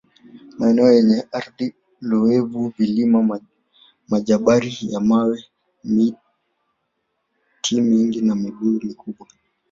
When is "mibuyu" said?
8.41-8.79